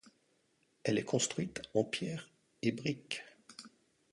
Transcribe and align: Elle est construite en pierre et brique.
Elle 0.83 0.97
est 0.97 1.05
construite 1.05 1.61
en 1.75 1.83
pierre 1.83 2.27
et 2.63 2.71
brique. 2.71 3.21